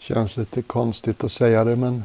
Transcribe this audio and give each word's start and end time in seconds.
Känns 0.00 0.36
lite 0.36 0.62
konstigt 0.62 1.24
att 1.24 1.32
säga 1.32 1.64
det 1.64 1.76
men 1.76 2.04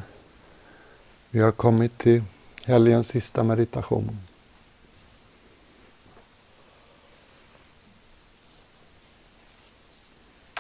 vi 1.30 1.40
har 1.40 1.52
kommit 1.52 1.98
till 1.98 2.24
helgens 2.66 3.08
sista 3.08 3.44
meditation. 3.44 4.18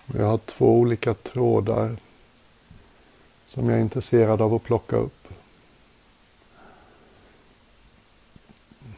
Jag 0.05 0.25
har 0.25 0.38
två 0.38 0.79
olika 0.79 1.13
trådar 1.13 1.98
som 3.45 3.70
jag 3.70 3.77
är 3.77 3.81
intresserad 3.81 4.41
av 4.41 4.54
att 4.54 4.63
plocka 4.63 4.95
upp. 4.95 5.27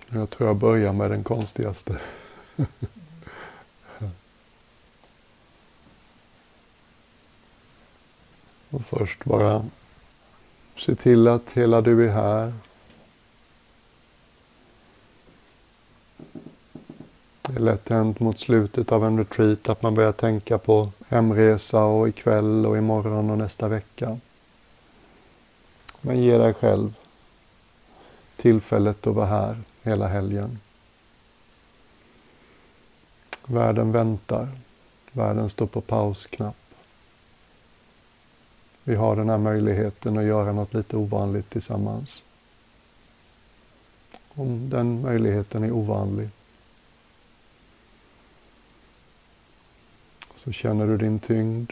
Jag 0.09 0.29
tror 0.29 0.49
jag 0.49 0.57
börjar 0.57 0.93
med 0.93 1.11
den 1.11 1.23
konstigaste. 1.23 1.99
Och 8.69 8.81
först 8.81 9.25
bara 9.25 9.65
se 10.75 10.95
till 10.95 11.27
att 11.27 11.57
hela 11.57 11.81
du 11.81 12.09
är 12.09 12.13
här. 12.13 12.53
Det 17.41 17.55
är 17.55 17.59
lätt 17.59 17.89
hänt 17.89 18.19
mot 18.19 18.39
slutet 18.39 18.91
av 18.91 19.05
en 19.05 19.17
retreat 19.17 19.69
att 19.69 19.81
man 19.81 19.95
börjar 19.95 20.11
tänka 20.11 20.57
på 20.57 20.91
hemresa 21.07 21.83
och 21.83 22.09
ikväll 22.09 22.65
och 22.65 22.77
imorgon 22.77 23.29
och 23.29 23.37
nästa 23.37 23.67
vecka. 23.67 24.19
Men 26.01 26.21
ge 26.21 26.37
dig 26.37 26.53
själv 26.53 26.93
tillfället 28.35 29.07
att 29.07 29.15
vara 29.15 29.25
här 29.25 29.57
hela 29.83 30.07
helgen. 30.07 30.59
Världen 33.45 33.91
väntar. 33.91 34.49
Världen 35.11 35.49
står 35.49 35.67
på 35.67 35.81
pausknapp. 35.81 36.66
Vi 38.87 38.95
har 38.95 39.15
den 39.15 39.29
här 39.29 39.37
möjligheten 39.37 40.17
att 40.17 40.23
göra 40.23 40.51
något 40.51 40.73
lite 40.73 40.97
ovanligt 40.97 41.49
tillsammans. 41.49 42.23
Om 44.27 44.69
den 44.69 45.01
möjligheten 45.01 45.63
är 45.63 45.71
ovanlig 45.71 46.29
så 50.35 50.51
känner 50.51 50.87
du 50.87 50.97
din 50.97 51.19
tyngd. 51.19 51.71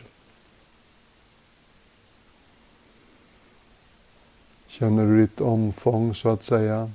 Känner 4.68 5.06
du 5.06 5.22
ditt 5.22 5.42
omfång 5.42 6.16
så 6.16 6.30
att 6.30 6.44
säga. 6.44 6.92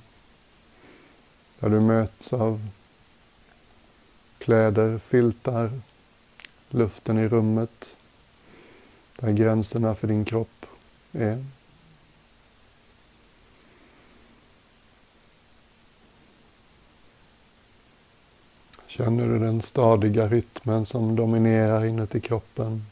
Där 1.58 1.68
du 1.68 1.80
möts 1.80 2.32
av 2.32 2.68
kläder, 4.38 4.98
filtar, 4.98 5.80
luften 6.68 7.18
i 7.18 7.28
rummet 7.28 7.96
där 9.20 9.32
gränserna 9.32 9.94
för 9.94 10.08
din 10.08 10.24
kropp 10.24 10.66
är. 11.12 11.44
Känner 18.86 19.28
du 19.28 19.38
den 19.38 19.62
stadiga 19.62 20.28
rytmen 20.28 20.86
som 20.86 21.16
dominerar 21.16 21.84
inuti 21.84 22.20
kroppen? 22.20 22.86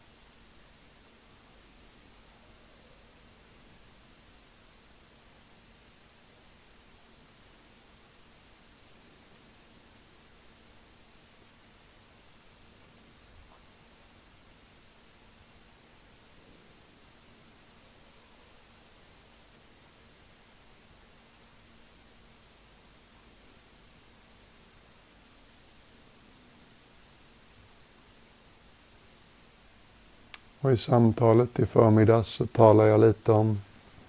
Och 30.69 30.75
i 30.75 30.77
samtalet 30.77 31.59
i 31.59 31.67
förmiddags 31.67 32.29
så 32.29 32.47
talar 32.47 32.87
jag 32.87 33.01
lite 33.01 33.33
om 33.33 33.61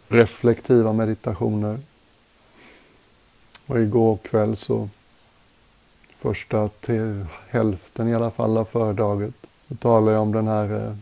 reflektiva 0.08 0.94
meditationer. 0.94 1.80
Och 3.66 3.80
igår 3.80 4.18
kväll 4.18 4.56
så, 4.56 4.90
första 6.18 6.70
till 6.70 7.26
hälften 7.50 8.08
i 8.08 8.16
alla 8.16 8.32
fall 8.32 8.58
av 8.58 8.66
föredraget, 8.66 9.34
så 9.68 9.76
talade 9.76 10.12
jag 10.12 10.22
om 10.22 10.32
den 10.32 10.48
här 10.48 10.86
eh, 10.86 10.96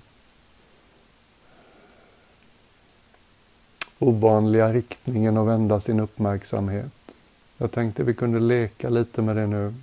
ovanliga 4.00 4.73
riktningen 4.73 5.38
att 5.38 5.47
vända 5.47 5.79
sin 5.79 6.00
uppmärksamhet. 6.00 6.91
Jag 7.57 7.72
tänkte 7.72 8.03
vi 8.03 8.13
kunde 8.13 8.40
leka 8.40 8.90
lite 8.90 9.22
med 9.22 9.35
det 9.35 9.47
nu. 9.47 9.73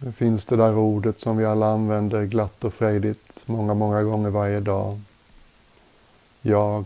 Det 0.00 0.12
finns 0.12 0.44
det 0.44 0.56
där 0.56 0.78
ordet 0.78 1.18
som 1.18 1.36
vi 1.36 1.44
alla 1.44 1.66
använder 1.66 2.24
glatt 2.24 2.64
och 2.64 2.74
frejdigt 2.74 3.42
många, 3.46 3.74
många 3.74 4.02
gånger 4.02 4.30
varje 4.30 4.60
dag. 4.60 5.00
Jag. 6.42 6.84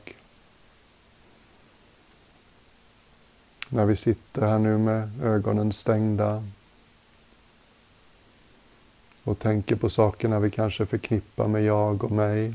När 3.69 3.85
vi 3.85 3.97
sitter 3.97 4.43
här 4.43 4.59
nu 4.59 4.79
med 4.79 5.23
ögonen 5.23 5.73
stängda 5.73 6.45
och 9.25 9.39
tänker 9.39 9.77
på 9.77 9.91
sakerna 9.91 10.41
vi 10.41 10.51
kanske 10.51 10.87
förknippar 10.87 11.49
med 11.49 11.65
jag 11.65 12.05
och 12.05 12.11
mig. 12.11 12.55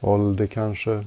Ålder 0.00 0.46
kanske. 0.46 1.04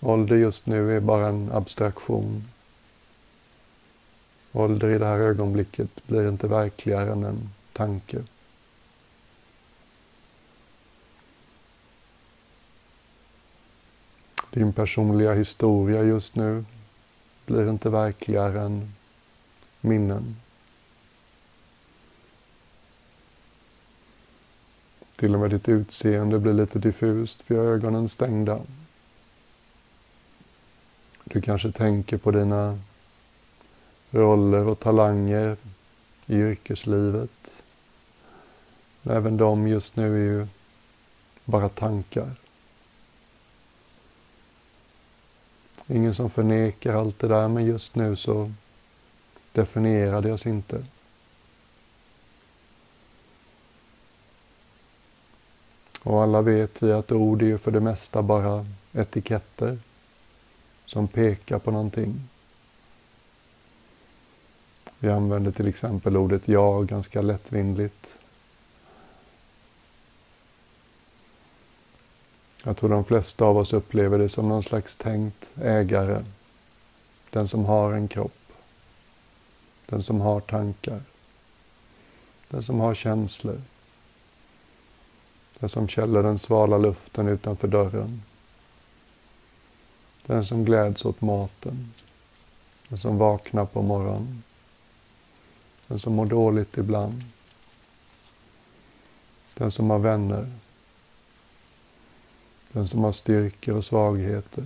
Ålder 0.00 0.36
just 0.36 0.66
nu 0.66 0.96
är 0.96 1.00
bara 1.00 1.26
en 1.26 1.50
abstraktion. 1.52 2.44
Ålder 4.52 4.88
i 4.90 4.98
det 4.98 5.06
här 5.06 5.18
ögonblicket 5.18 6.06
blir 6.06 6.28
inte 6.28 6.46
verkligare 6.46 7.12
än 7.12 7.24
en 7.24 7.50
tanke. 7.72 8.22
Din 14.50 14.72
personliga 14.72 15.34
historia 15.34 16.02
just 16.02 16.36
nu 16.36 16.64
blir 17.46 17.70
inte 17.70 17.90
verkligare 17.90 18.60
än 18.60 18.94
minnen. 19.80 20.36
Till 25.16 25.34
och 25.34 25.40
med 25.40 25.50
ditt 25.50 25.68
utseende 25.68 26.38
blir 26.38 26.52
lite 26.52 26.78
diffust 26.78 27.42
för 27.42 27.54
ögonen 27.54 28.08
stängda. 28.08 28.60
Du 31.24 31.40
kanske 31.40 31.72
tänker 31.72 32.18
på 32.18 32.30
dina 32.30 32.78
roller 34.12 34.66
och 34.66 34.80
talanger 34.80 35.56
i 36.26 36.36
yrkeslivet. 36.36 37.62
Men 39.02 39.16
även 39.16 39.36
de 39.36 39.68
just 39.68 39.96
nu 39.96 40.14
är 40.14 40.32
ju 40.32 40.46
bara 41.44 41.68
tankar. 41.68 42.30
Ingen 45.86 46.14
som 46.14 46.30
förnekar 46.30 46.94
allt 46.94 47.18
det 47.18 47.28
där, 47.28 47.48
men 47.48 47.64
just 47.64 47.94
nu 47.94 48.16
så 48.16 48.52
definierar 49.52 50.20
det 50.20 50.32
oss 50.32 50.46
inte. 50.46 50.84
Och 56.02 56.22
alla 56.22 56.42
vet 56.42 56.82
vi 56.82 56.92
att 56.92 57.12
ord 57.12 57.42
är 57.42 57.46
ju 57.46 57.58
för 57.58 57.70
det 57.70 57.80
mesta 57.80 58.22
bara 58.22 58.66
etiketter 58.92 59.78
som 60.86 61.08
pekar 61.08 61.58
på 61.58 61.70
någonting. 61.70 62.28
Vi 65.02 65.10
använder 65.10 65.52
till 65.52 65.68
exempel 65.68 66.16
ordet 66.16 66.48
jag 66.48 66.86
ganska 66.86 67.22
lättvindigt. 67.22 68.18
Jag 72.64 72.76
tror 72.76 72.90
de 72.90 73.04
flesta 73.04 73.44
av 73.44 73.56
oss 73.56 73.72
upplever 73.72 74.18
det 74.18 74.28
som 74.28 74.48
någon 74.48 74.62
slags 74.62 74.96
tänkt 74.96 75.48
ägare. 75.56 76.24
Den 77.30 77.48
som 77.48 77.64
har 77.64 77.92
en 77.92 78.08
kropp. 78.08 78.52
Den 79.86 80.02
som 80.02 80.20
har 80.20 80.40
tankar. 80.40 81.02
Den 82.48 82.62
som 82.62 82.80
har 82.80 82.94
känslor. 82.94 83.60
Den 85.58 85.68
som 85.68 85.88
känner 85.88 86.22
den 86.22 86.38
svala 86.38 86.78
luften 86.78 87.28
utanför 87.28 87.68
dörren. 87.68 88.22
Den 90.26 90.44
som 90.44 90.64
gläds 90.64 91.04
åt 91.04 91.20
maten. 91.20 91.92
Den 92.88 92.98
som 92.98 93.18
vaknar 93.18 93.66
på 93.66 93.82
morgonen. 93.82 94.42
Den 95.92 95.98
som 95.98 96.14
mår 96.14 96.26
dåligt 96.26 96.78
ibland. 96.78 97.22
Den 99.54 99.70
som 99.70 99.90
har 99.90 99.98
vänner. 99.98 100.52
Den 102.72 102.88
som 102.88 103.04
har 103.04 103.12
styrkor 103.12 103.76
och 103.76 103.84
svagheter. 103.84 104.64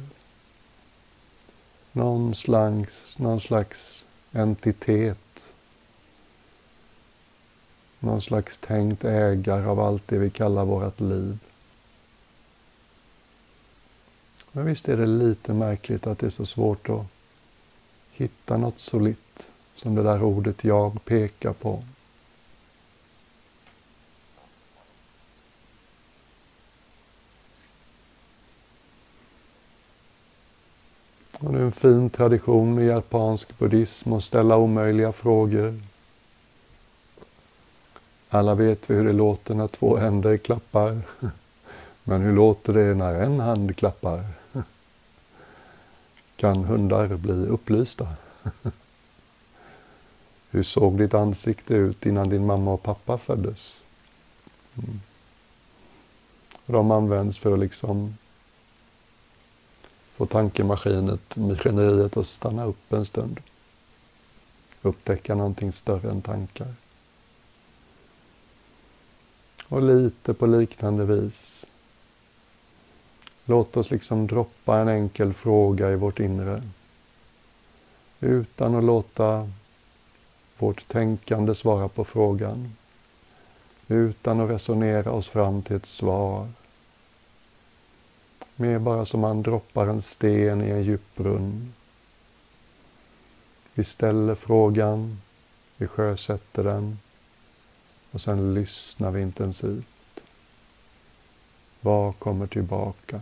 Någon 1.92 2.34
slags, 2.34 3.18
någon 3.18 3.40
slags 3.40 4.04
entitet 4.32 5.52
någon 7.98 8.22
slags 8.22 8.58
tänkt 8.58 9.04
ägare 9.04 9.66
av 9.66 9.80
allt 9.80 10.08
det 10.08 10.18
vi 10.18 10.30
kallar 10.30 10.64
vårt 10.64 11.00
liv. 11.00 11.38
Men 14.52 14.64
visst 14.64 14.88
är 14.88 14.96
det 14.96 15.06
lite 15.06 15.52
märkligt 15.52 16.06
att 16.06 16.18
det 16.18 16.26
är 16.26 16.30
så 16.30 16.46
svårt 16.46 16.88
att 16.88 17.06
hitta 18.12 18.56
något 18.56 18.78
solitt 18.78 19.50
som 19.76 19.94
det 19.94 20.02
där 20.02 20.22
ordet 20.22 20.64
jag 20.64 21.04
pekar 21.04 21.52
på. 21.52 21.82
Och 31.38 31.52
det 31.52 31.58
är 31.58 31.62
en 31.62 31.72
fin 31.72 32.10
tradition 32.10 32.78
i 32.78 32.84
japansk 32.84 33.58
buddhism 33.58 34.12
att 34.12 34.24
ställa 34.24 34.56
omöjliga 34.56 35.12
frågor. 35.12 35.80
Alla 38.28 38.54
vet 38.54 38.90
vi 38.90 38.94
hur 38.94 39.04
det 39.04 39.12
låter 39.12 39.54
när 39.54 39.68
två 39.68 39.96
händer 39.96 40.36
klappar. 40.36 41.00
Men 42.04 42.22
hur 42.22 42.32
låter 42.32 42.72
det 42.72 42.94
när 42.94 43.14
en 43.14 43.40
hand 43.40 43.76
klappar? 43.76 44.24
Kan 46.36 46.64
hundar 46.64 47.16
bli 47.16 47.46
upplysta? 47.46 48.08
Hur 50.56 50.62
såg 50.62 50.98
ditt 50.98 51.14
ansikte 51.14 51.74
ut 51.74 52.06
innan 52.06 52.28
din 52.28 52.46
mamma 52.46 52.72
och 52.72 52.82
pappa 52.82 53.18
föddes? 53.18 53.76
Mm. 54.74 55.00
De 56.66 56.90
används 56.90 57.38
för 57.38 57.52
att 57.52 57.58
liksom 57.58 58.16
få 60.14 60.26
tankemaskineriet 60.26 62.16
att 62.16 62.26
stanna 62.26 62.64
upp 62.64 62.92
en 62.92 63.06
stund. 63.06 63.40
Upptäcka 64.82 65.34
någonting 65.34 65.72
större 65.72 66.10
än 66.10 66.22
tankar. 66.22 66.74
Och 69.68 69.82
lite 69.82 70.34
på 70.34 70.46
liknande 70.46 71.04
vis. 71.04 71.64
Låt 73.44 73.76
oss 73.76 73.90
liksom 73.90 74.26
droppa 74.26 74.78
en 74.78 74.88
enkel 74.88 75.32
fråga 75.32 75.92
i 75.92 75.96
vårt 75.96 76.20
inre. 76.20 76.62
Utan 78.20 78.74
att 78.74 78.84
låta 78.84 79.50
vårt 80.58 80.88
tänkande 80.88 81.54
svara 81.54 81.88
på 81.88 82.04
frågan. 82.04 82.76
Utan 83.88 84.40
att 84.40 84.50
resonera 84.50 85.12
oss 85.12 85.28
fram 85.28 85.62
till 85.62 85.76
ett 85.76 85.86
svar. 85.86 86.48
Mer 88.56 88.78
bara 88.78 89.06
som 89.06 89.20
man 89.20 89.42
droppar 89.42 89.86
en 89.86 90.02
sten 90.02 90.62
i 90.62 90.70
en 90.70 90.82
djup 90.82 91.16
brunn. 91.16 91.72
Vi 93.74 93.84
ställer 93.84 94.34
frågan, 94.34 95.20
vi 95.76 95.86
sjösätter 95.86 96.64
den 96.64 96.98
och 98.10 98.20
sen 98.20 98.54
lyssnar 98.54 99.10
vi 99.10 99.22
intensivt. 99.22 100.22
Vad 101.80 102.18
kommer 102.18 102.46
tillbaka? 102.46 103.20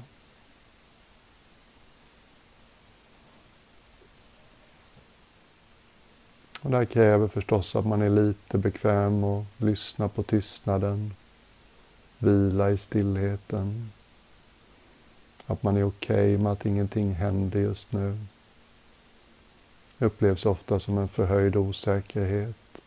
Och 6.64 6.70
det 6.70 6.76
här 6.76 6.84
kräver 6.84 7.28
förstås 7.28 7.76
att 7.76 7.86
man 7.86 8.02
är 8.02 8.10
lite 8.10 8.58
bekväm 8.58 9.24
och 9.24 9.44
lyssnar 9.56 10.08
på 10.08 10.22
tystnaden, 10.22 11.12
vila 12.18 12.70
i 12.70 12.76
stillheten, 12.76 13.92
att 15.46 15.62
man 15.62 15.76
är 15.76 15.84
okej 15.84 16.34
okay 16.34 16.38
med 16.42 16.52
att 16.52 16.66
ingenting 16.66 17.14
händer 17.14 17.60
just 17.60 17.92
nu. 17.92 18.18
Det 19.98 20.06
upplevs 20.06 20.46
ofta 20.46 20.80
som 20.80 20.98
en 20.98 21.08
förhöjd 21.08 21.56
osäkerhet. 21.56 22.82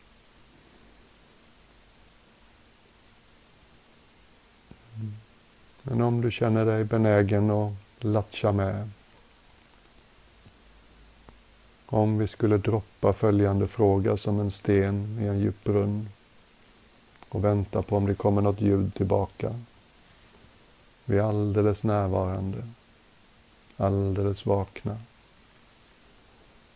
Men 5.82 6.00
om 6.00 6.20
du 6.20 6.30
känner 6.30 6.64
dig 6.64 6.84
benägen 6.84 7.50
att 7.50 7.72
latcha 8.00 8.52
med. 8.52 8.90
Om 11.90 12.18
vi 12.18 12.28
skulle 12.28 12.58
droppa 12.58 13.12
följande 13.12 13.68
fråga 13.68 14.16
som 14.16 14.40
en 14.40 14.50
sten 14.50 15.18
i 15.20 15.26
en 15.26 15.38
djup 15.40 15.64
brunn 15.64 16.08
och 17.28 17.44
vänta 17.44 17.82
på 17.82 17.96
om 17.96 18.06
det 18.06 18.14
kommer 18.14 18.42
något 18.42 18.60
ljud 18.60 18.94
tillbaka. 18.94 19.54
Vi 21.04 21.18
är 21.18 21.22
alldeles 21.22 21.84
närvarande, 21.84 22.68
alldeles 23.76 24.46
vakna. 24.46 24.98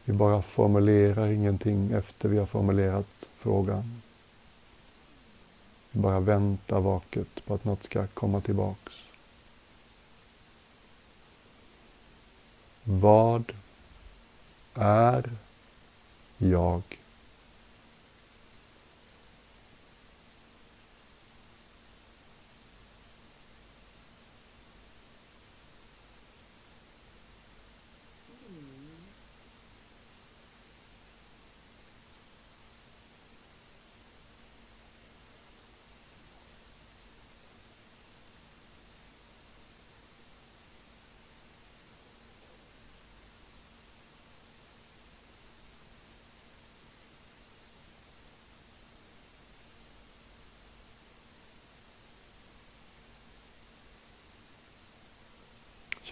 Vi 0.04 0.12
bara 0.12 0.42
formulerar 0.42 1.26
ingenting 1.26 1.92
efter 1.92 2.28
vi 2.28 2.38
har 2.38 2.46
formulerat 2.46 3.28
frågan. 3.36 4.02
Vi 5.90 6.00
bara 6.00 6.20
väntar 6.20 6.80
vaket 6.80 7.44
på 7.46 7.54
att 7.54 7.64
något 7.64 7.82
ska 7.82 8.06
komma 8.06 8.40
tillbaks. 8.40 8.92
Vad 12.84 13.52
är 14.74 15.30
jag? 16.38 16.82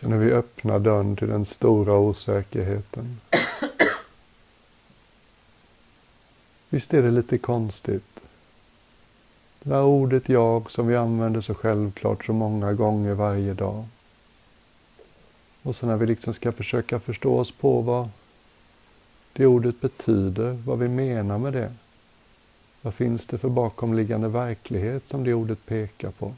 Känner 0.00 0.18
vi 0.18 0.32
öppna 0.32 0.78
dörren 0.78 1.16
till 1.16 1.28
den 1.28 1.44
stora 1.44 1.94
osäkerheten. 1.94 3.20
Visst 6.68 6.94
är 6.94 7.02
det 7.02 7.10
lite 7.10 7.38
konstigt? 7.38 8.20
Det 9.62 9.70
där 9.70 9.82
ordet 9.82 10.28
jag 10.28 10.70
som 10.70 10.86
vi 10.86 10.96
använder 10.96 11.40
så 11.40 11.54
självklart 11.54 12.24
så 12.24 12.32
många 12.32 12.72
gånger 12.72 13.14
varje 13.14 13.54
dag. 13.54 13.84
Och 15.62 15.76
så 15.76 15.86
när 15.86 15.96
vi 15.96 16.06
liksom 16.06 16.34
ska 16.34 16.52
försöka 16.52 17.00
förstå 17.00 17.38
oss 17.38 17.52
på 17.52 17.80
vad 17.80 18.08
det 19.32 19.46
ordet 19.46 19.80
betyder, 19.80 20.52
vad 20.52 20.78
vi 20.78 20.88
menar 20.88 21.38
med 21.38 21.52
det. 21.52 21.72
Vad 22.82 22.94
finns 22.94 23.26
det 23.26 23.38
för 23.38 23.48
bakomliggande 23.48 24.28
verklighet 24.28 25.06
som 25.06 25.24
det 25.24 25.34
ordet 25.34 25.66
pekar 25.66 26.10
på? 26.10 26.34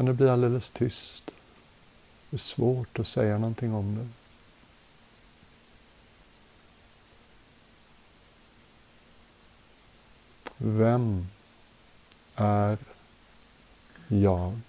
Kan 0.00 0.06
det 0.06 0.14
bli 0.14 0.28
alldeles 0.28 0.70
tyst. 0.70 1.34
Det 2.30 2.36
är 2.36 2.38
svårt 2.38 2.98
att 2.98 3.06
säga 3.06 3.38
någonting 3.38 3.74
om 3.74 3.94
det. 3.96 4.08
Vem 10.56 11.26
är 12.36 12.78
jag? 14.08 14.60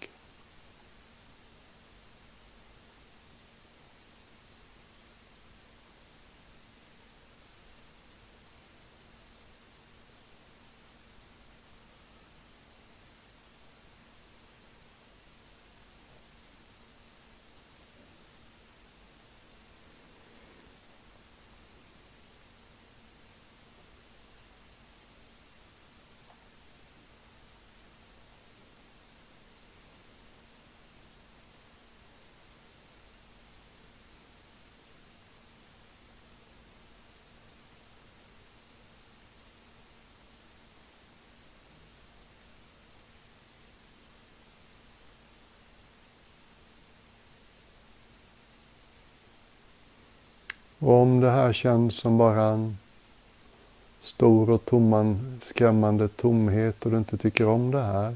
Och 50.82 50.94
om 50.94 51.20
det 51.20 51.30
här 51.30 51.54
känns 51.54 51.96
som 51.96 52.18
bara 52.18 52.44
en 52.44 52.78
stor 54.02 54.50
och 54.50 54.66
tomman, 54.66 55.40
skrämmande 55.44 56.08
tomhet 56.08 56.86
och 56.86 56.92
du 56.92 56.98
inte 56.98 57.18
tycker 57.18 57.48
om 57.48 57.72
det 57.72 57.82
här 57.82 58.16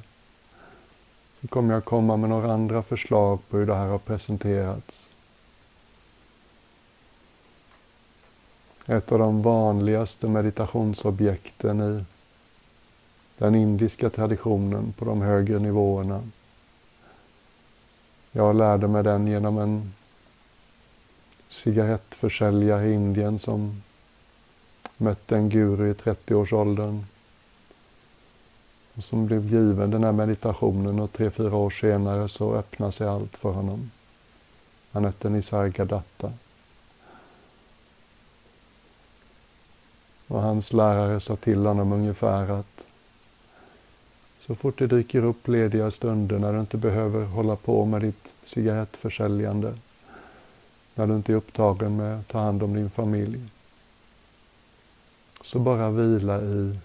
så 1.41 1.47
kommer 1.47 1.73
jag 1.73 1.85
komma 1.85 2.17
med 2.17 2.29
några 2.29 2.53
andra 2.53 2.83
förslag 2.83 3.39
på 3.49 3.57
hur 3.57 3.65
det 3.65 3.75
här 3.75 3.87
har 3.87 3.97
presenterats. 3.97 5.11
Ett 8.85 9.11
av 9.11 9.19
de 9.19 9.41
vanligaste 9.41 10.27
meditationsobjekten 10.27 11.81
i 11.81 12.05
den 13.37 13.55
indiska 13.55 14.09
traditionen 14.09 14.93
på 14.97 15.05
de 15.05 15.21
högre 15.21 15.59
nivåerna. 15.59 16.23
Jag 18.31 18.55
lärde 18.55 18.87
mig 18.87 19.03
den 19.03 19.27
genom 19.27 19.57
en 19.57 19.93
cigarettförsäljare 21.55 22.87
i 22.87 22.93
Indien 22.93 23.39
som 23.39 23.83
mötte 24.97 25.35
en 25.35 25.49
guru 25.49 25.89
i 25.89 25.93
30-årsåldern 25.93 27.05
och 28.95 29.03
som 29.03 29.25
blev 29.25 29.53
given 29.53 29.91
den 29.91 30.03
här 30.03 30.11
meditationen 30.11 30.99
och 30.99 31.11
tre, 31.11 31.31
fyra 31.31 31.55
år 31.55 31.69
senare 31.69 32.27
så 32.27 32.55
öppnade 32.55 32.91
sig 32.91 33.07
allt 33.07 33.37
för 33.37 33.51
honom. 33.51 33.91
Han 34.91 35.05
hette 35.05 35.29
Nisargadatta. 35.29 36.33
Och 40.27 40.41
hans 40.41 40.73
lärare 40.73 41.19
sa 41.19 41.35
till 41.35 41.65
honom 41.65 41.93
ungefär 41.93 42.49
att 42.49 42.87
så 44.39 44.55
fort 44.55 44.79
det 44.79 44.87
dyker 44.87 45.23
upp 45.23 45.47
lediga 45.47 45.91
stunder 45.91 46.39
när 46.39 46.53
du 46.53 46.59
inte 46.59 46.77
behöver 46.77 47.25
hålla 47.25 47.55
på 47.55 47.85
med 47.85 48.01
ditt 48.01 48.33
cigarettförsäljande, 48.43 49.73
när 50.95 51.07
du 51.07 51.15
inte 51.15 51.31
är 51.31 51.35
upptagen 51.35 51.95
med 51.95 52.19
att 52.19 52.27
ta 52.27 52.39
hand 52.39 52.63
om 52.63 52.73
din 52.73 52.89
familj, 52.89 53.39
så 55.43 55.59
bara 55.59 55.89
vila 55.89 56.41
i 56.41 56.79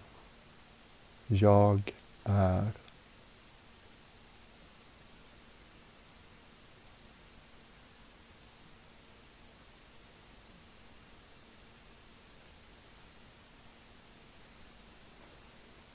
jag 1.27 1.93
är. 2.25 2.67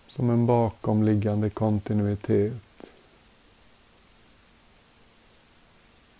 Som 0.07 0.29
en 0.29 0.45
bakomliggande 0.45 1.49
kontinuitet. 1.49 2.64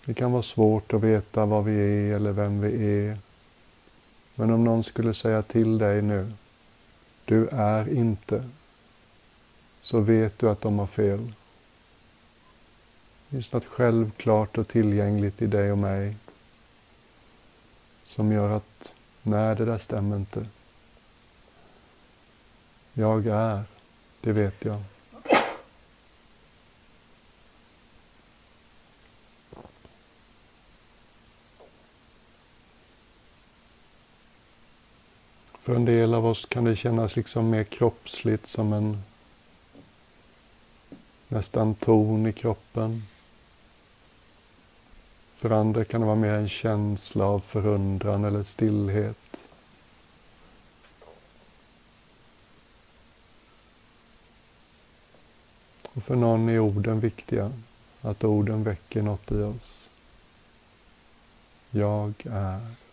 Det 0.05 0.13
kan 0.13 0.31
vara 0.31 0.41
svårt 0.41 0.93
att 0.93 1.01
veta 1.01 1.45
vad 1.45 1.63
vi 1.63 1.73
är 1.77 2.15
eller 2.15 2.31
vem 2.31 2.61
vi 2.61 3.07
är. 3.07 3.17
Men 4.35 4.51
om 4.51 4.63
någon 4.63 4.83
skulle 4.83 5.13
säga 5.13 5.41
till 5.41 5.77
dig 5.77 6.01
nu, 6.01 6.31
du 7.25 7.47
är 7.47 7.93
inte, 7.93 8.49
så 9.81 9.99
vet 9.99 10.39
du 10.39 10.49
att 10.49 10.61
de 10.61 10.79
har 10.79 10.87
fel. 10.87 11.33
Det 13.29 13.35
finns 13.35 13.51
något 13.51 13.65
självklart 13.65 14.57
och 14.57 14.67
tillgängligt 14.67 15.41
i 15.41 15.47
dig 15.47 15.71
och 15.71 15.77
mig 15.77 16.15
som 18.05 18.31
gör 18.31 18.49
att, 18.49 18.93
nej 19.23 19.55
det 19.55 19.65
där 19.65 19.77
stämmer 19.77 20.15
inte. 20.15 20.45
Jag 22.93 23.27
är, 23.27 23.63
det 24.21 24.31
vet 24.31 24.65
jag. 24.65 24.81
För 35.65 35.75
en 35.75 35.85
del 35.85 36.13
av 36.13 36.25
oss 36.25 36.45
kan 36.45 36.63
det 36.63 36.75
kännas 36.75 37.15
liksom 37.15 37.49
mer 37.49 37.63
kroppsligt 37.63 38.47
som 38.47 38.73
en 38.73 39.03
nästan 41.27 41.75
ton 41.75 42.27
i 42.27 42.33
kroppen. 42.33 43.03
För 45.33 45.49
andra 45.49 45.85
kan 45.85 46.01
det 46.01 46.07
vara 46.07 46.15
mer 46.15 46.33
en 46.33 46.49
känsla 46.49 47.25
av 47.25 47.39
förundran 47.39 48.23
eller 48.23 48.43
stillhet. 48.43 49.37
Och 55.83 56.03
för 56.03 56.15
någon 56.15 56.49
är 56.49 56.59
orden 56.59 56.99
viktiga, 56.99 57.51
att 58.01 58.23
orden 58.23 58.63
väcker 58.63 59.01
något 59.01 59.31
i 59.31 59.41
oss. 59.41 59.87
Jag 61.71 62.13
är. 62.25 62.84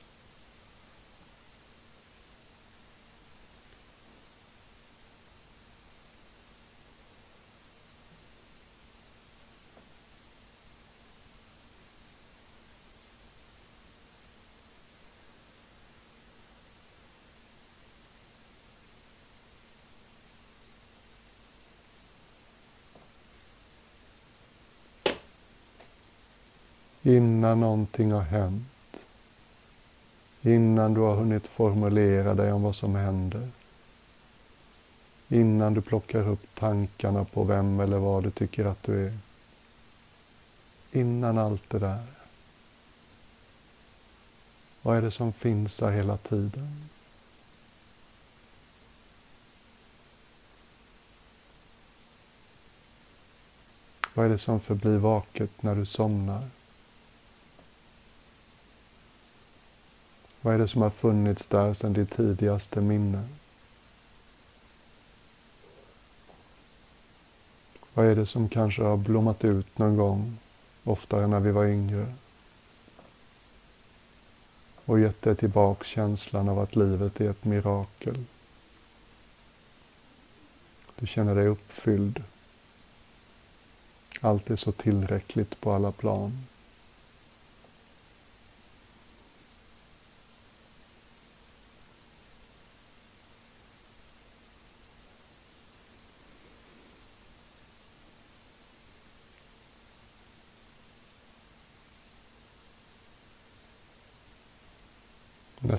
Innan 27.03 27.61
någonting 27.61 28.13
har 28.13 28.23
hänt. 28.23 29.05
Innan 30.43 30.95
du 30.95 31.01
har 31.01 31.15
hunnit 31.15 31.47
formulera 31.47 32.35
dig 32.35 32.53
om 32.53 32.63
vad 32.63 32.77
som 32.77 32.95
händer. 32.95 33.49
Innan 35.29 35.75
du 35.75 35.83
plockar 35.83 36.29
upp 36.29 36.55
tankarna 36.55 37.25
på 37.25 37.45
vem 37.45 37.81
eller 37.81 37.99
vad 37.99 38.23
du 38.23 38.31
tycker 38.31 38.65
att 38.65 38.83
du 38.83 39.07
är. 39.07 39.19
Innan 40.93 41.39
allt 41.39 41.71
det 41.71 41.79
där. 41.79 42.07
Vad 44.83 44.97
är 44.97 45.03
det 45.03 45.11
som 45.11 45.33
finns 45.33 45.77
där 45.77 45.91
hela 45.91 46.17
tiden? 46.17 46.89
Vad 54.15 54.27
är 54.27 54.31
det 54.31 54.39
som 54.39 54.61
förblir 54.61 54.99
vaket 54.99 55.63
när 55.63 55.75
du 55.75 55.87
somnar? 55.87 56.49
Vad 60.43 60.55
är 60.55 60.59
det 60.59 60.69
som 60.69 60.83
har 60.83 60.91
funnits 60.91 61.47
där 61.47 61.75
sedan 61.75 61.93
ditt 61.93 62.11
tidigaste 62.11 62.81
minne? 62.81 63.29
Vad 67.95 68.07
är 68.07 68.17
det 68.17 68.27
som 68.27 68.49
kanske 68.49 68.83
har 68.83 68.97
blommat 68.97 69.45
ut 69.45 69.79
någon 69.79 69.97
gång, 69.97 70.39
oftare 70.85 71.27
när 71.27 71.41
vi 71.41 71.51
var 71.51 71.67
yngre? 71.67 72.15
Och 74.85 75.01
gett 75.01 75.23
dig 75.23 75.37
tillbaka 75.37 75.85
känslan 75.85 76.49
av 76.49 76.59
att 76.59 76.77
livet 76.77 77.21
är 77.21 77.31
ett 77.31 77.45
mirakel. 77.45 78.25
Du 80.97 81.07
känner 81.07 81.35
dig 81.35 81.47
uppfylld. 81.47 82.23
Allt 84.21 84.51
är 84.51 84.57
så 84.57 84.73
tillräckligt 84.73 85.61
på 85.61 85.73
alla 85.73 85.93
plan. 85.93 86.47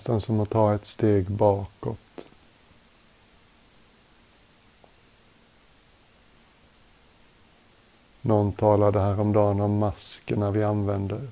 Nästan 0.03 0.22
som 0.22 0.39
att 0.39 0.50
ta 0.50 0.75
ett 0.75 0.86
steg 0.86 1.31
bakåt. 1.31 2.27
Någon 8.22 8.51
talade 8.51 9.00
häromdagen 9.00 9.62
om 9.62 9.77
maskerna 9.77 10.51
vi 10.51 10.63
använder. 10.63 11.27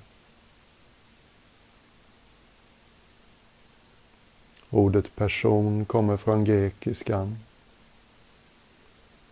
Ordet 4.70 5.16
person 5.16 5.86
kommer 5.86 6.18
från 6.18 6.46
grekiskan. 6.46 7.38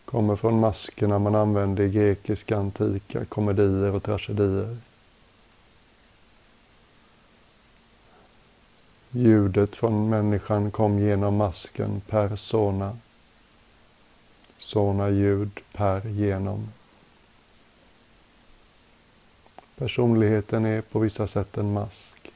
Kommer 0.06 0.36
från 0.36 0.60
maskerna 0.60 1.20
man 1.20 1.36
använde 1.36 1.84
i 1.84 1.90
grekiska 1.90 2.58
antika 2.58 3.26
komedier 3.26 3.96
och 3.96 4.04
tragedier. 4.04 4.78
Ljudet 9.12 9.76
från 9.76 10.10
människan 10.10 10.72
kom 10.72 11.00
genom 11.00 11.36
masken 11.36 12.02
persona. 12.02 12.98
Sona 14.58 15.10
ljud 15.10 15.60
per 15.74 16.08
genom. 16.08 16.70
Personligheten 19.76 20.66
är 20.66 20.82
på 20.82 21.00
vissa 21.00 21.28
sätt 21.28 21.58
en 21.58 21.74
mask. 21.74 22.32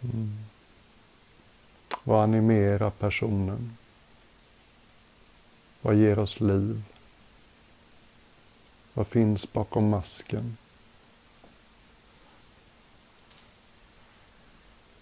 Mm. 0.00 0.38
Vad 2.04 2.22
animerar 2.22 2.90
personen? 2.90 3.76
Vad 5.82 5.94
ger 5.94 6.18
oss 6.18 6.40
liv? 6.40 6.82
Vad 8.92 9.06
finns 9.06 9.52
bakom 9.52 9.88
masken? 9.88 10.56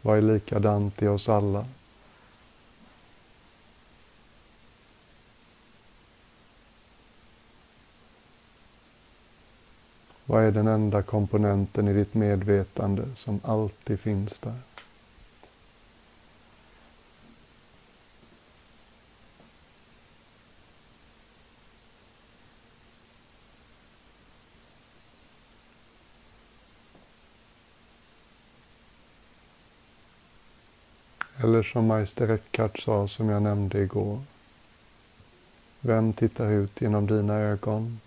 Vad 0.06 0.18
är 0.18 0.22
likadant 0.22 1.02
i 1.02 1.06
oss 1.06 1.28
alla? 1.28 1.64
Vad 10.24 10.44
är 10.44 10.50
den 10.50 10.66
enda 10.66 11.02
komponenten 11.02 11.88
i 11.88 11.92
ditt 11.92 12.14
medvetande 12.14 13.02
som 13.16 13.40
alltid 13.44 14.00
finns 14.00 14.38
där? 14.40 14.54
Eller 31.56 31.62
som 31.62 31.86
Meister 31.86 32.30
Eckhart 32.30 32.78
sa, 32.78 33.08
som 33.08 33.28
jag 33.28 33.42
nämnde 33.42 33.82
igår. 33.82 34.18
Vem 35.80 36.12
tittar 36.12 36.50
ut 36.50 36.80
genom 36.80 37.06
dina 37.06 37.34
ögon? 37.34 38.00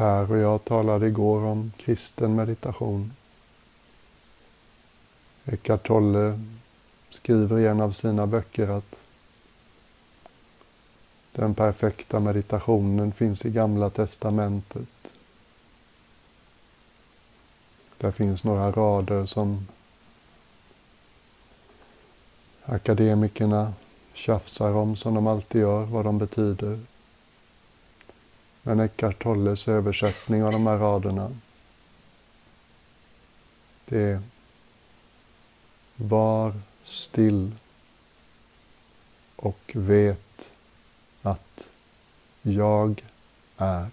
Per 0.00 0.30
och 0.32 0.38
jag 0.38 0.64
talade 0.64 1.06
igår 1.06 1.44
om 1.44 1.72
kristen 1.76 2.34
meditation. 2.34 3.12
Eckart 5.44 5.86
Tolle 5.86 6.40
skriver 7.10 7.58
i 7.58 7.66
en 7.66 7.80
av 7.80 7.92
sina 7.92 8.26
böcker 8.26 8.68
att 8.68 8.96
den 11.32 11.54
perfekta 11.54 12.20
meditationen 12.20 13.12
finns 13.12 13.44
i 13.44 13.50
Gamla 13.50 13.90
Testamentet. 13.90 15.12
Där 17.98 18.10
finns 18.10 18.44
några 18.44 18.72
rader 18.72 19.24
som 19.24 19.66
akademikerna 22.64 23.72
tjafsar 24.12 24.72
om 24.72 24.96
som 24.96 25.14
de 25.14 25.26
alltid 25.26 25.60
gör, 25.60 25.84
vad 25.84 26.04
de 26.04 26.18
betyder. 26.18 26.80
Men 28.62 28.80
Eckart 28.80 29.22
Tolles 29.22 29.68
översättning 29.68 30.44
av 30.44 30.52
de 30.52 30.66
här 30.66 30.78
raderna, 30.78 31.32
det 33.84 34.00
är 34.00 34.20
Var 35.96 36.54
still 36.84 37.52
och 39.36 39.72
vet 39.74 40.50
att 41.22 41.68
jag 42.42 43.04
är. 43.56 43.90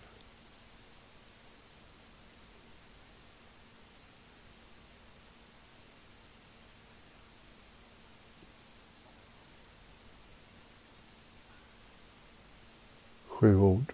Sju 13.28 13.58
ord. 13.60 13.94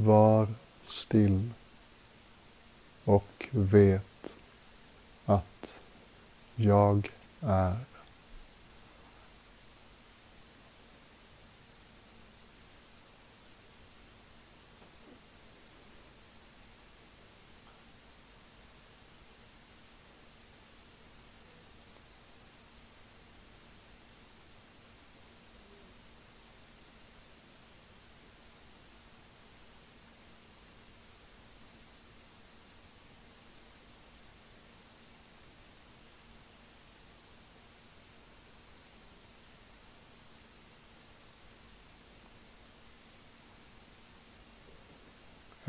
Var 0.00 0.48
still 0.86 1.50
och 3.04 3.48
vet 3.50 4.36
att 5.24 5.80
jag 6.54 7.10
är. 7.40 7.76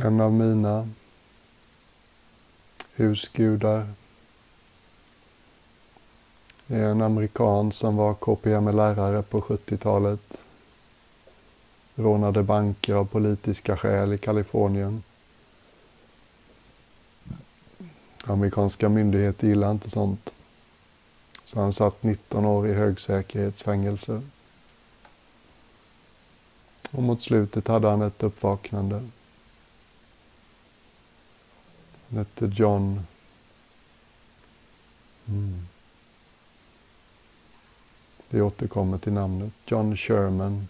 En 0.02 0.22
av 0.22 0.34
mina 0.34 0.90
husgudar 2.94 3.88
är 6.68 6.84
en 6.84 7.02
amerikan 7.02 7.72
som 7.72 7.96
var 7.96 8.14
KPM-lärare 8.14 9.22
på 9.22 9.42
70-talet. 9.42 10.44
Rånade 11.96 12.44
banker 12.44 12.96
av 12.96 13.06
politiska 13.06 13.78
skäl 13.78 14.14
i 14.14 14.18
Kalifornien. 14.18 15.04
Amerikanska 18.24 18.90
myndigheter 18.90 19.48
gillar 19.48 19.72
inte 19.72 19.90
sånt. 19.90 20.34
Så 21.46 21.60
han 21.60 21.74
satt 21.74 22.04
19 22.04 22.46
år 22.46 22.68
i 22.68 22.74
högsäkerhetsfängelse. 22.74 24.22
Och 26.92 27.04
mot 27.04 27.22
slutet 27.22 27.68
hade 27.68 27.88
han 27.88 28.02
ett 28.02 28.24
uppvaknande. 28.24 29.10
Han 32.10 32.18
hette 32.18 32.52
John... 32.56 33.06
Mm. 35.28 35.68
Vi 38.30 38.42
återkommer 38.42 38.98
till 38.98 39.14
namnet. 39.14 39.54
John 39.66 39.98
Sherman. 39.98 40.68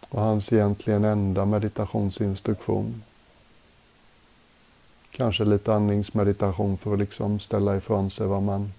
Och 0.00 0.20
hans 0.20 0.52
egentligen 0.52 1.04
enda 1.04 1.44
meditationsinstruktion. 1.44 3.02
Kanske 5.10 5.44
lite 5.44 5.74
andningsmeditation 5.74 6.78
för 6.78 6.92
att 6.92 6.98
liksom 6.98 7.40
ställa 7.40 7.76
ifrån 7.76 8.10
sig 8.10 8.26
vad 8.26 8.42
man 8.42 8.72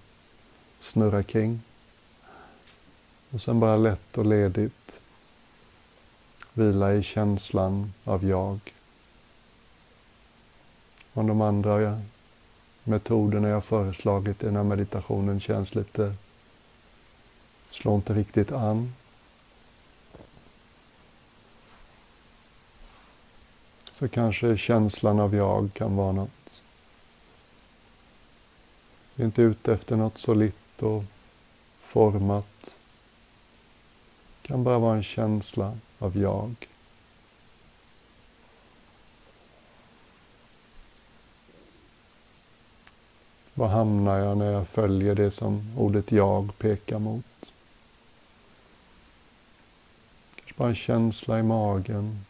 snurrar 0.80 1.22
kring. 1.22 1.60
Och 3.30 3.42
sen 3.42 3.60
bara 3.60 3.76
lätt 3.76 4.18
och 4.18 4.26
ledigt 4.26 4.79
Vila 6.52 6.94
i 6.94 7.02
känslan 7.02 7.92
av 8.04 8.24
jag. 8.24 8.58
Om 11.12 11.26
de 11.26 11.40
andra 11.40 12.00
metoderna 12.84 13.48
jag 13.48 13.64
föreslagit 13.64 14.42
i 14.42 14.46
den 14.46 14.56
här 14.56 14.62
meditationen 14.62 15.40
känns 15.40 15.74
lite, 15.74 16.14
slår 17.70 17.94
inte 17.94 18.14
riktigt 18.14 18.52
an. 18.52 18.94
Så 23.92 24.08
kanske 24.08 24.56
känslan 24.56 25.20
av 25.20 25.34
jag 25.34 25.70
kan 25.74 25.96
vara 25.96 26.12
något. 26.12 26.62
Vi 29.14 29.22
är 29.22 29.26
inte 29.26 29.42
ute 29.42 29.72
efter 29.72 29.96
något 29.96 30.18
solitt 30.18 30.82
och 30.82 31.04
format. 31.80 32.76
Det 34.42 34.48
kan 34.48 34.64
bara 34.64 34.78
vara 34.78 34.96
en 34.96 35.02
känsla 35.02 35.78
av 36.00 36.18
jag. 36.18 36.54
Var 43.54 43.68
hamnar 43.68 44.18
jag 44.18 44.38
när 44.38 44.52
jag 44.52 44.68
följer 44.68 45.14
det 45.14 45.30
som 45.30 45.74
ordet 45.78 46.12
jag 46.12 46.58
pekar 46.58 46.98
mot? 46.98 47.24
Kanske 50.34 50.54
bara 50.56 50.68
en 50.68 50.74
känsla 50.74 51.38
i 51.38 51.42
magen. 51.42 52.24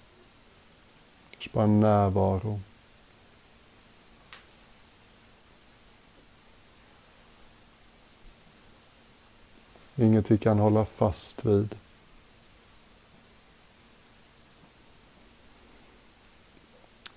Kanske 1.30 1.50
bara 1.52 1.64
en 1.64 1.80
närvaro. 1.80 2.61
Inget 9.96 10.30
vi 10.30 10.38
kan 10.38 10.59
hålla 10.59 10.85
fast 10.85 11.44
vid. 11.44 11.74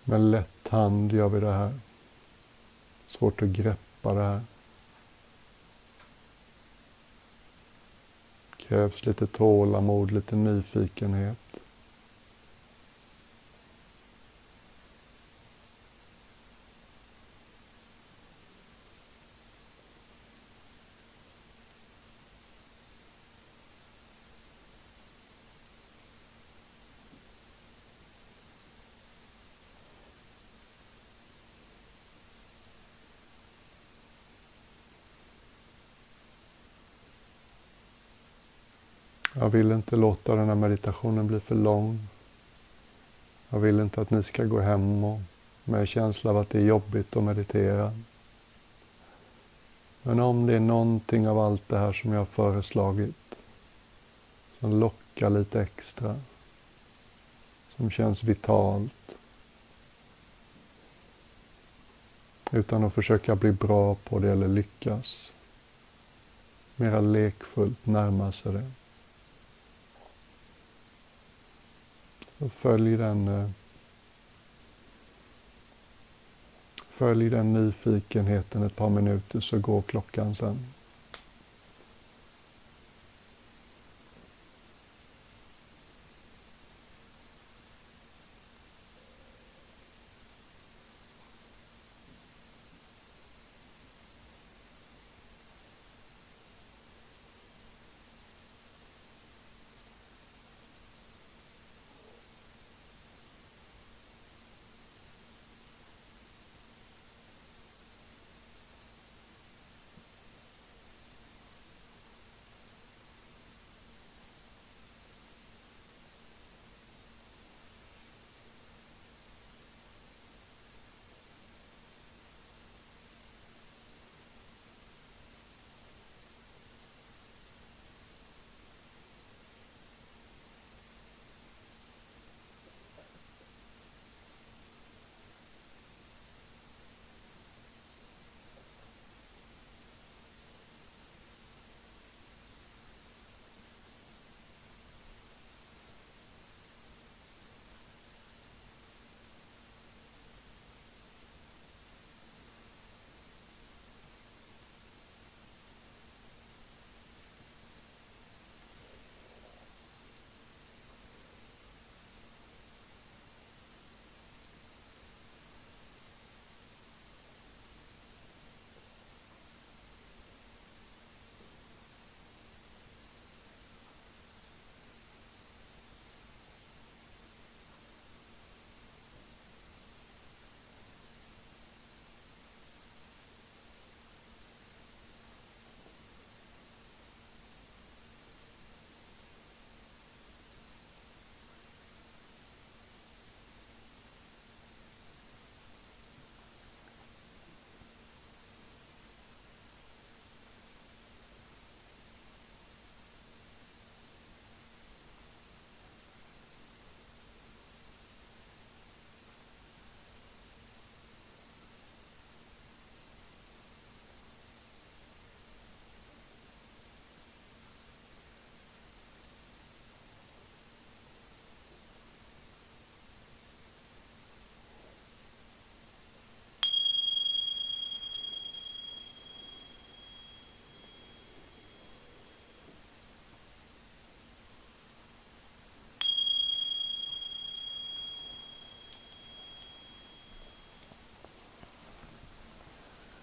Med 0.03 0.21
lätt 0.21 0.67
hand 0.67 1.13
gör 1.13 1.29
vi 1.29 1.39
det 1.39 1.53
här. 1.53 1.73
Svårt 3.07 3.41
att 3.41 3.49
greppa 3.49 4.13
det 4.13 4.23
här. 4.23 4.41
Krävs 8.57 9.05
lite 9.05 9.27
tålamod, 9.27 10.11
lite 10.11 10.35
nyfikenhet. 10.35 11.57
Jag 39.33 39.49
vill 39.49 39.71
inte 39.71 39.95
låta 39.95 40.35
den 40.35 40.47
här 40.47 40.55
meditationen 40.55 41.27
bli 41.27 41.39
för 41.39 41.55
lång. 41.55 42.07
Jag 43.49 43.59
vill 43.59 43.79
inte 43.79 44.01
att 44.01 44.09
ni 44.09 44.23
ska 44.23 44.43
gå 44.43 44.59
hem 44.59 45.03
och 45.03 45.19
med 45.63 45.87
känsla 45.87 46.31
av 46.31 46.37
att 46.37 46.49
det 46.49 46.57
är 46.57 46.65
jobbigt 46.65 47.15
att 47.15 47.23
meditera. 47.23 47.91
Men 50.01 50.19
om 50.19 50.45
det 50.45 50.53
är 50.53 50.59
någonting 50.59 51.27
av 51.27 51.39
allt 51.39 51.69
det 51.69 51.77
här 51.77 51.93
som 51.93 52.11
jag 52.11 52.19
har 52.19 52.25
föreslagit 52.25 53.35
som 54.59 54.79
lockar 54.79 55.29
lite 55.29 55.61
extra, 55.61 56.19
som 57.75 57.89
känns 57.89 58.23
vitalt, 58.23 59.15
utan 62.51 62.83
att 62.83 62.93
försöka 62.93 63.35
bli 63.35 63.51
bra 63.51 63.95
på 63.95 64.19
det 64.19 64.31
eller 64.31 64.47
lyckas, 64.47 65.31
mera 66.75 67.01
lekfullt 67.01 67.85
närma 67.85 68.31
sig 68.31 68.53
det. 68.53 68.71
Så 72.43 72.49
följ 72.49 72.97
den 72.97 73.27
eh, 73.27 73.49
Följ 76.89 77.29
den 77.29 77.53
nyfikenheten 77.53 78.63
ett 78.63 78.75
par 78.75 78.89
minuter 78.89 79.39
så 79.39 79.59
går 79.59 79.81
klockan 79.81 80.35
sen. 80.35 80.59